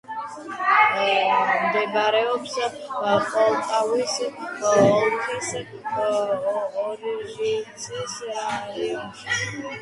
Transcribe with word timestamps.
მდებარეობს 1.65 2.55
პოლტავის 2.93 4.15
ოლქის 4.69 5.51
ორჟიცის 5.99 8.17
რაიონში. 8.39 9.39